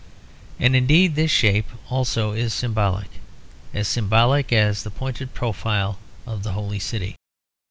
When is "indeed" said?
0.75-1.13